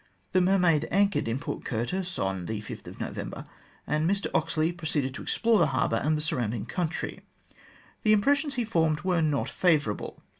The 0.31 0.41
Mermaid 0.41 0.87
anchored 0.89 1.27
in 1.27 1.37
Port 1.37 1.63
Curtis 1.63 2.17
on 2.17 2.45
November 2.45 3.37
5, 3.37 3.45
and 3.85 4.09
Mr 4.09 4.31
Oxley 4.33 4.71
proceeded 4.71 5.13
to 5.13 5.21
explore 5.21 5.59
the 5.59 5.67
harbour 5.77 6.01
and 6.03 6.17
the 6.17 6.21
surrounding 6.21 6.65
country. 6.65 7.19
The 8.01 8.15
impres 8.15 8.37
sions 8.37 8.55
he 8.55 8.65
formed 8.65 9.01
were 9.01 9.21
not 9.21 9.47
favourable. 9.47 10.23